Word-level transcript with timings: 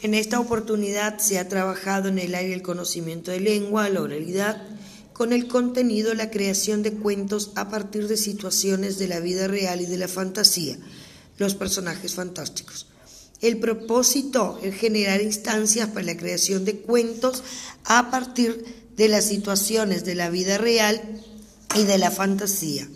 En 0.00 0.14
esta 0.14 0.38
oportunidad 0.38 1.18
se 1.18 1.40
ha 1.40 1.48
trabajado 1.48 2.08
en 2.08 2.20
el 2.20 2.36
área 2.36 2.50
del 2.50 2.62
conocimiento 2.62 3.32
de 3.32 3.40
lengua, 3.40 3.88
la 3.88 4.02
oralidad, 4.02 4.62
con 5.12 5.32
el 5.32 5.48
contenido 5.48 6.14
la 6.14 6.30
creación 6.30 6.84
de 6.84 6.92
cuentos 6.92 7.50
a 7.56 7.68
partir 7.68 8.06
de 8.06 8.16
situaciones 8.16 8.98
de 8.98 9.08
la 9.08 9.18
vida 9.18 9.48
real 9.48 9.80
y 9.80 9.86
de 9.86 9.98
la 9.98 10.06
fantasía, 10.06 10.78
los 11.38 11.56
personajes 11.56 12.14
fantásticos. 12.14 12.86
El 13.40 13.58
propósito 13.58 14.60
es 14.62 14.76
generar 14.76 15.20
instancias 15.20 15.88
para 15.88 16.06
la 16.06 16.16
creación 16.16 16.64
de 16.64 16.76
cuentos 16.76 17.42
a 17.84 18.10
partir 18.12 18.64
de 18.96 19.08
las 19.08 19.24
situaciones 19.24 20.04
de 20.04 20.14
la 20.14 20.30
vida 20.30 20.58
real 20.58 21.02
y 21.74 21.82
de 21.82 21.98
la 21.98 22.12
fantasía. 22.12 22.88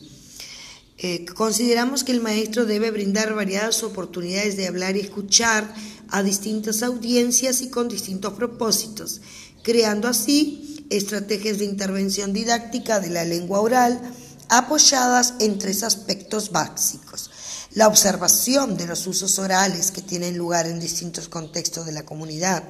Eh, 0.99 1.25
consideramos 1.35 2.05
que 2.05 2.13
el 2.13 2.21
maestro 2.21 2.65
debe 2.65 2.93
brindar 2.93 3.35
variadas 3.35 3.83
oportunidades 3.83 4.57
de 4.57 4.69
hablar 4.69 4.97
y 4.97 5.01
escuchar 5.01 5.75
a 6.13 6.23
distintas 6.23 6.83
audiencias 6.83 7.63
y 7.63 7.71
con 7.71 7.89
distintos 7.89 8.35
propósitos, 8.35 9.21
creando 9.63 10.07
así 10.07 10.87
estrategias 10.91 11.59
de 11.59 11.65
intervención 11.65 12.33
didáctica 12.33 13.01
de 13.01 13.11
la 13.11 13.25
lengua 13.25 13.61
oral 13.61 14.01
apoyadas 14.49 15.35
en 15.41 15.59
tres 15.59 15.83
aspectos 15.83 16.53
básicos. 16.53 17.31
La 17.73 17.89
observación 17.89 18.77
de 18.77 18.87
los 18.87 19.07
usos 19.07 19.39
orales 19.39 19.91
que 19.91 20.03
tienen 20.03 20.37
lugar 20.37 20.67
en 20.67 20.79
distintos 20.79 21.29
contextos 21.29 21.87
de 21.87 21.93
la 21.93 22.05
comunidad, 22.05 22.63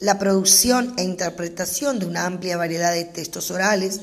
la 0.00 0.18
producción 0.18 0.92
e 0.96 1.04
interpretación 1.04 2.00
de 2.00 2.06
una 2.06 2.26
amplia 2.26 2.56
variedad 2.56 2.92
de 2.92 3.04
textos 3.04 3.52
orales, 3.52 4.00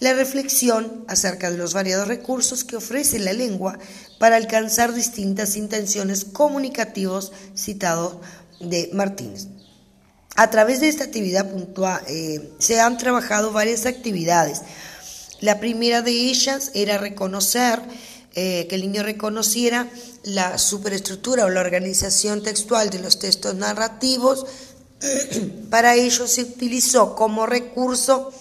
la 0.00 0.14
reflexión 0.14 1.04
acerca 1.08 1.50
de 1.50 1.58
los 1.58 1.74
variados 1.74 2.08
recursos 2.08 2.64
que 2.64 2.76
ofrece 2.76 3.18
la 3.18 3.34
lengua 3.34 3.78
para 4.18 4.36
alcanzar 4.36 4.92
distintas 4.94 5.56
intenciones 5.56 6.24
comunicativas 6.24 7.32
citados 7.54 8.16
de 8.60 8.90
Martínez. 8.92 9.46
A 10.36 10.50
través 10.50 10.80
de 10.80 10.88
esta 10.88 11.04
actividad 11.04 11.50
puntual 11.50 12.02
eh, 12.08 12.50
se 12.58 12.80
han 12.80 12.96
trabajado 12.96 13.52
varias 13.52 13.84
actividades. 13.84 14.62
La 15.40 15.60
primera 15.60 16.02
de 16.02 16.12
ellas 16.12 16.70
era 16.74 16.98
reconocer, 16.98 17.80
eh, 18.34 18.66
que 18.68 18.76
el 18.76 18.82
niño 18.82 19.02
reconociera 19.02 19.88
la 20.22 20.56
superestructura 20.56 21.44
o 21.44 21.50
la 21.50 21.60
organización 21.60 22.42
textual 22.42 22.88
de 22.88 23.00
los 23.00 23.18
textos 23.18 23.54
narrativos. 23.54 24.46
Para 25.70 25.94
ello 25.94 26.26
se 26.26 26.42
utilizó 26.42 27.14
como 27.14 27.46
recurso 27.46 28.32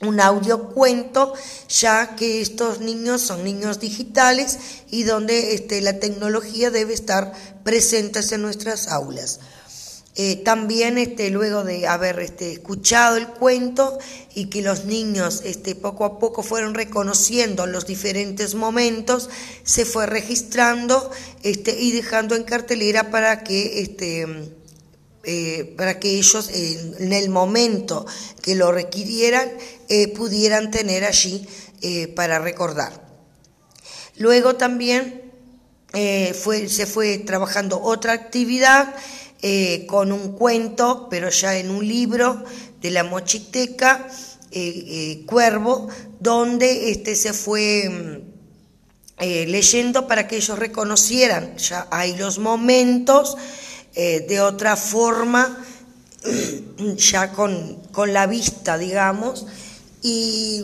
un 0.00 0.20
audio 0.20 0.68
cuento, 0.70 1.32
ya 1.68 2.16
que 2.16 2.40
estos 2.40 2.80
niños 2.80 3.22
son 3.22 3.44
niños 3.44 3.80
digitales 3.80 4.58
y 4.90 5.04
donde 5.04 5.54
este, 5.54 5.80
la 5.80 5.98
tecnología 5.98 6.70
debe 6.70 6.92
estar 6.92 7.32
presente 7.64 8.20
en 8.30 8.42
nuestras 8.42 8.88
aulas. 8.88 9.40
Eh, 10.18 10.36
también 10.36 10.96
este, 10.96 11.28
luego 11.28 11.62
de 11.62 11.86
haber 11.86 12.18
este, 12.20 12.52
escuchado 12.52 13.18
el 13.18 13.26
cuento 13.26 13.98
y 14.34 14.46
que 14.46 14.62
los 14.62 14.86
niños 14.86 15.42
este, 15.44 15.74
poco 15.74 16.06
a 16.06 16.18
poco 16.18 16.42
fueron 16.42 16.72
reconociendo 16.72 17.66
los 17.66 17.86
diferentes 17.86 18.54
momentos, 18.54 19.28
se 19.62 19.84
fue 19.84 20.06
registrando 20.06 21.10
este, 21.42 21.78
y 21.78 21.92
dejando 21.92 22.34
en 22.34 22.44
cartelera 22.44 23.10
para 23.10 23.44
que, 23.44 23.82
este, 23.82 24.26
eh, 25.26 25.74
para 25.76 25.98
que 26.00 26.18
ellos 26.18 26.50
en 26.50 27.12
el 27.12 27.28
momento 27.28 28.06
que 28.42 28.54
lo 28.54 28.72
requirieran 28.72 29.48
eh, 29.88 30.08
pudieran 30.08 30.70
tener 30.70 31.04
allí 31.04 31.46
para 32.16 32.38
recordar. 32.38 33.06
Luego 34.16 34.56
también 34.56 35.30
fue, 35.92 36.68
se 36.68 36.86
fue 36.86 37.18
trabajando 37.18 37.80
otra 37.80 38.12
actividad 38.12 38.92
eh, 39.42 39.84
con 39.86 40.12
un 40.12 40.32
cuento, 40.32 41.08
pero 41.10 41.28
ya 41.28 41.58
en 41.58 41.70
un 41.70 41.86
libro 41.86 42.42
de 42.80 42.90
la 42.90 43.04
Mochiteca, 43.04 44.08
eh, 44.50 44.84
eh, 45.20 45.26
Cuervo, 45.26 45.88
donde 46.18 46.90
este 46.90 47.14
se 47.14 47.34
fue 47.34 47.88
mm, 47.88 49.24
leyendo 49.46 50.08
para 50.08 50.26
que 50.26 50.36
ellos 50.36 50.58
reconocieran, 50.58 51.56
ya 51.58 51.86
hay 51.90 52.16
los 52.16 52.38
momentos 52.38 53.36
de 53.96 54.40
otra 54.42 54.76
forma, 54.76 55.64
ya 56.96 57.32
con, 57.32 57.76
con 57.92 58.12
la 58.12 58.26
vista, 58.26 58.76
digamos, 58.76 59.46
y 60.02 60.62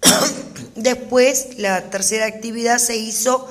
después 0.76 1.58
la 1.58 1.90
tercera 1.90 2.26
actividad 2.26 2.78
se 2.78 2.96
hizo 2.96 3.48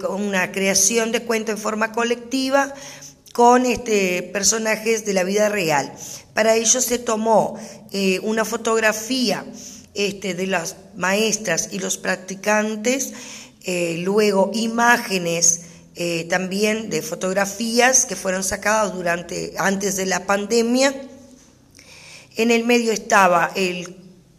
con 0.00 0.22
una 0.22 0.52
creación 0.52 1.12
de 1.12 1.22
cuento 1.22 1.50
en 1.50 1.58
forma 1.58 1.92
colectiva, 1.92 2.74
con 3.32 3.64
este, 3.66 4.22
personajes 4.22 5.04
de 5.04 5.14
la 5.14 5.24
vida 5.24 5.48
real. 5.48 5.92
Para 6.34 6.54
ello 6.54 6.80
se 6.80 6.98
tomó 6.98 7.58
eh, 7.90 8.20
una 8.22 8.44
fotografía 8.44 9.44
este, 9.94 10.34
de 10.34 10.46
las 10.46 10.76
maestras 10.96 11.70
y 11.72 11.78
los 11.78 11.96
practicantes, 11.96 13.12
eh, 13.64 13.96
luego 14.04 14.50
imágenes 14.54 15.61
eh, 15.94 16.24
también 16.30 16.90
de 16.90 17.02
fotografías 17.02 18.06
que 18.06 18.16
fueron 18.16 18.44
sacadas 18.44 18.94
durante, 18.94 19.54
antes 19.58 19.96
de 19.96 20.06
la 20.06 20.26
pandemia. 20.26 20.94
En 22.36 22.50
el 22.50 22.64
medio 22.64 22.92
estaba 22.92 23.52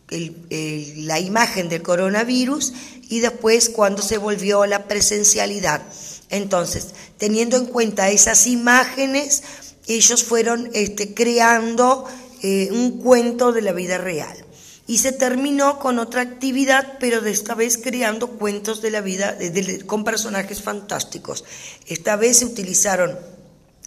la 0.09 1.19
imagen 1.19 1.69
del 1.69 1.81
coronavirus 1.81 2.73
y 3.09 3.19
después 3.19 3.69
cuando 3.69 4.01
se 4.01 4.17
volvió 4.17 4.63
a 4.63 4.67
la 4.67 4.87
presencialidad. 4.87 5.81
Entonces, 6.29 6.87
teniendo 7.17 7.57
en 7.57 7.67
cuenta 7.67 8.09
esas 8.09 8.47
imágenes, 8.47 9.43
ellos 9.87 10.23
fueron 10.23 10.69
este, 10.73 11.13
creando 11.13 12.05
eh, 12.41 12.69
un 12.71 12.99
cuento 12.99 13.51
de 13.51 13.61
la 13.61 13.71
vida 13.71 13.97
real. 13.97 14.42
Y 14.85 14.97
se 14.97 15.13
terminó 15.13 15.79
con 15.79 15.97
otra 15.97 16.21
actividad, 16.21 16.97
pero 16.99 17.21
de 17.21 17.31
esta 17.31 17.55
vez 17.55 17.77
creando 17.77 18.27
cuentos 18.31 18.81
de 18.81 18.91
la 18.91 19.01
vida 19.01 19.37
con 19.85 20.03
personajes 20.03 20.61
fantásticos. 20.61 21.45
Esta 21.87 22.17
vez 22.17 22.39
se 22.39 22.45
utilizaron 22.45 23.17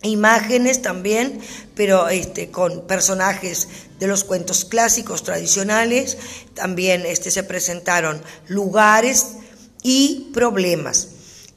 imágenes 0.02 0.82
también, 0.82 1.40
pero 1.74 2.08
este, 2.08 2.50
con 2.50 2.86
personajes 2.86 3.68
de 3.98 4.06
los 4.06 4.24
cuentos 4.24 4.64
clásicos 4.64 5.22
tradicionales. 5.22 6.16
También 6.54 7.04
este, 7.04 7.30
se 7.30 7.42
presentaron 7.42 8.22
lugares 8.48 9.32
y 9.82 10.30
problemas. 10.32 11.08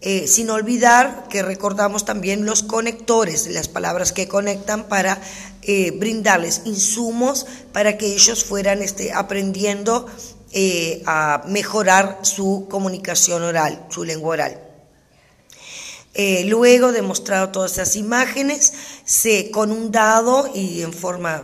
Eh, 0.01 0.27
sin 0.27 0.49
olvidar 0.49 1.27
que 1.29 1.43
recordamos 1.43 2.05
también 2.05 2.45
los 2.45 2.63
conectores, 2.63 3.47
las 3.47 3.67
palabras 3.67 4.13
que 4.13 4.29
conectan 4.29 4.85
para 4.85 5.21
eh, 5.61 5.91
brindarles 5.91 6.61
insumos 6.63 7.45
para 7.73 7.97
que 7.97 8.05
ellos 8.05 8.45
fueran 8.45 8.81
este, 8.81 9.11
aprendiendo 9.11 10.07
eh, 10.53 11.03
a 11.05 11.43
mejorar 11.47 12.19
su 12.21 12.67
comunicación 12.69 13.43
oral, 13.43 13.87
su 13.89 14.05
lengua 14.05 14.29
oral. 14.29 14.63
luego 16.45 16.93
de 16.93 17.01
mostrar 17.01 17.51
todas 17.51 17.73
esas 17.73 17.97
imágenes, 17.97 18.71
se, 19.03 19.51
con 19.51 19.69
un 19.69 19.91
dado 19.91 20.49
y 20.55 20.81
en 20.81 20.93
forma 20.93 21.43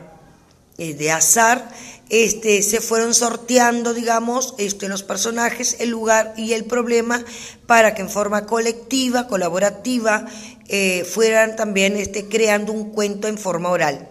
de 0.77 1.11
azar, 1.11 1.71
este, 2.09 2.61
se 2.61 2.81
fueron 2.81 3.13
sorteando, 3.13 3.93
digamos, 3.93 4.53
este, 4.57 4.87
los 4.87 5.03
personajes, 5.03 5.77
el 5.79 5.89
lugar 5.89 6.33
y 6.37 6.53
el 6.53 6.65
problema 6.65 7.23
para 7.65 7.95
que 7.95 8.03
en 8.03 8.09
forma 8.09 8.45
colectiva, 8.45 9.27
colaborativa, 9.27 10.25
eh, 10.67 11.03
fueran 11.03 11.55
también 11.55 11.95
este, 11.97 12.27
creando 12.27 12.71
un 12.73 12.91
cuento 12.91 13.27
en 13.27 13.37
forma 13.37 13.69
oral. 13.69 14.07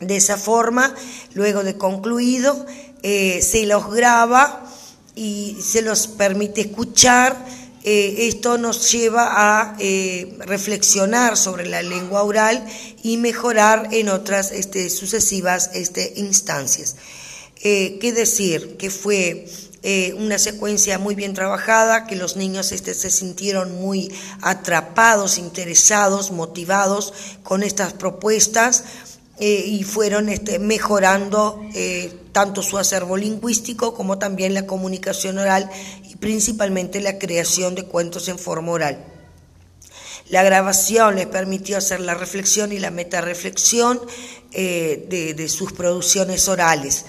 De 0.00 0.16
esa 0.16 0.36
forma, 0.36 0.94
luego 1.34 1.64
de 1.64 1.76
concluido, 1.76 2.66
eh, 3.02 3.42
se 3.42 3.66
los 3.66 3.92
graba 3.92 4.64
y 5.16 5.56
se 5.60 5.82
los 5.82 6.06
permite 6.06 6.60
escuchar. 6.60 7.36
Eh, 7.90 8.28
esto 8.28 8.58
nos 8.58 8.92
lleva 8.92 9.30
a 9.32 9.74
reflexionar 10.40 11.38
sobre 11.38 11.66
la 11.66 11.80
lengua 11.80 12.22
oral 12.22 12.62
y 13.02 13.16
mejorar 13.16 13.88
en 13.92 14.10
otras 14.10 14.52
este, 14.52 14.90
sucesivas 14.90 15.70
este, 15.72 16.12
instancias. 16.16 16.96
Eh, 17.62 17.98
¿Qué 17.98 18.12
decir? 18.12 18.76
Que 18.76 18.90
fue 18.90 19.46
eh, 19.82 20.14
una 20.18 20.38
secuencia 20.38 20.98
muy 20.98 21.14
bien 21.14 21.32
trabajada, 21.32 22.06
que 22.06 22.14
los 22.14 22.36
niños 22.36 22.72
este, 22.72 22.92
se 22.92 23.10
sintieron 23.10 23.80
muy 23.80 24.12
atrapados, 24.42 25.38
interesados, 25.38 26.30
motivados 26.30 27.14
con 27.42 27.62
estas 27.62 27.94
propuestas 27.94 28.84
eh, 29.40 29.64
y 29.66 29.82
fueron 29.82 30.28
este, 30.28 30.58
mejorando 30.58 31.62
tanto 32.32 32.62
su 32.62 32.78
acervo 32.78 33.16
lingüístico 33.16 33.94
como 33.94 34.18
también 34.18 34.54
la 34.54 34.66
comunicación 34.66 35.38
oral 35.38 35.68
principalmente 36.20 37.00
la 37.00 37.18
creación 37.18 37.74
de 37.74 37.84
cuentos 37.84 38.28
en 38.28 38.38
forma 38.38 38.72
oral. 38.72 39.04
La 40.28 40.42
grabación 40.42 41.16
les 41.16 41.26
permitió 41.26 41.78
hacer 41.78 42.00
la 42.00 42.14
reflexión 42.14 42.72
y 42.72 42.78
la 42.78 42.90
metareflexión 42.90 44.00
de, 44.52 45.34
de 45.36 45.48
sus 45.48 45.72
producciones 45.72 46.48
orales. 46.48 47.04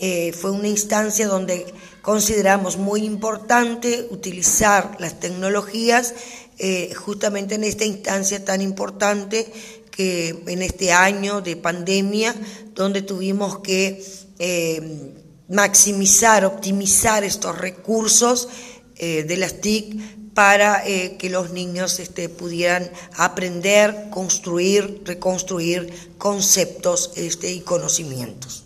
Eh, 0.00 0.32
fue 0.32 0.50
una 0.50 0.68
instancia 0.68 1.28
donde 1.28 1.66
consideramos 2.02 2.76
muy 2.76 3.04
importante 3.04 4.08
utilizar 4.10 4.96
las 4.98 5.20
tecnologías 5.20 6.14
eh, 6.58 6.92
justamente 6.94 7.54
en 7.54 7.64
esta 7.64 7.84
instancia 7.84 8.44
tan 8.44 8.60
importante 8.60 9.50
que 9.92 10.42
en 10.48 10.62
este 10.62 10.92
año 10.92 11.40
de 11.40 11.56
pandemia, 11.56 12.34
donde 12.74 13.02
tuvimos 13.02 13.60
que 13.60 14.04
eh, 14.40 15.12
maximizar, 15.48 16.44
optimizar 16.44 17.24
estos 17.24 17.58
recursos 17.58 18.48
eh, 18.96 19.24
de 19.24 19.36
las 19.36 19.60
TIC 19.60 20.32
para 20.34 20.82
que 20.82 21.30
los 21.30 21.52
niños 21.52 22.00
este, 22.00 22.28
pudieran 22.28 22.90
aprender, 23.16 24.08
construir, 24.10 25.02
reconstruir 25.04 26.12
conceptos 26.18 27.12
este, 27.14 27.52
y 27.52 27.60
conocimientos. 27.60 28.63